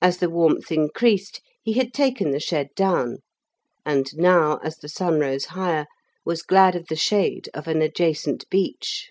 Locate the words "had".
1.74-1.92